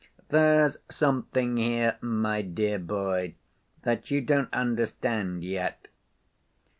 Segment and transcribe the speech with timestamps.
[0.29, 3.35] There's something here, my dear boy,
[3.83, 5.89] that you don't understand yet.